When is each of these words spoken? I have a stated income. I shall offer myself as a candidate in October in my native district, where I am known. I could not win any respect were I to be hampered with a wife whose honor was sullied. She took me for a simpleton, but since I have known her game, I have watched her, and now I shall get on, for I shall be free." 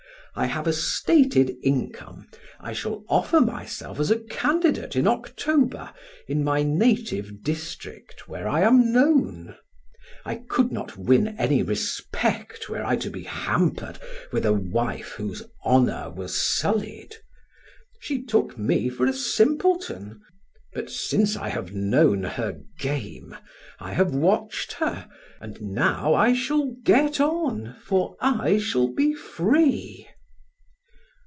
I 0.33 0.45
have 0.45 0.65
a 0.65 0.71
stated 0.71 1.57
income. 1.61 2.25
I 2.61 2.71
shall 2.71 3.03
offer 3.09 3.41
myself 3.41 3.99
as 3.99 4.09
a 4.09 4.17
candidate 4.19 4.95
in 4.95 5.05
October 5.05 5.91
in 6.25 6.41
my 6.41 6.63
native 6.63 7.43
district, 7.43 8.29
where 8.29 8.47
I 8.47 8.61
am 8.61 8.93
known. 8.93 9.57
I 10.23 10.35
could 10.35 10.71
not 10.71 10.95
win 10.95 11.35
any 11.37 11.63
respect 11.63 12.69
were 12.69 12.81
I 12.81 12.95
to 12.95 13.09
be 13.09 13.23
hampered 13.23 13.99
with 14.31 14.45
a 14.45 14.53
wife 14.53 15.09
whose 15.17 15.43
honor 15.65 16.09
was 16.09 16.39
sullied. 16.41 17.13
She 17.99 18.23
took 18.23 18.57
me 18.57 18.87
for 18.87 19.05
a 19.07 19.11
simpleton, 19.13 20.21
but 20.71 20.89
since 20.89 21.35
I 21.35 21.49
have 21.49 21.73
known 21.75 22.23
her 22.23 22.61
game, 22.79 23.35
I 23.81 23.91
have 23.95 24.15
watched 24.15 24.71
her, 24.75 25.09
and 25.41 25.59
now 25.61 26.13
I 26.13 26.31
shall 26.31 26.73
get 26.85 27.19
on, 27.19 27.75
for 27.83 28.15
I 28.21 28.59
shall 28.59 28.87
be 28.87 29.13
free." 29.13 30.07